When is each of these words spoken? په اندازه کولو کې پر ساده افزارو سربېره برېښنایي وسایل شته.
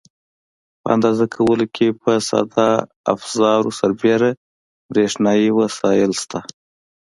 په 0.81 0.87
اندازه 0.95 1.25
کولو 1.35 1.65
کې 1.75 1.87
پر 2.01 2.17
ساده 2.29 2.69
افزارو 3.13 3.69
سربېره 3.79 4.29
برېښنایي 4.91 5.49
وسایل 5.59 6.11
شته. 6.21 6.39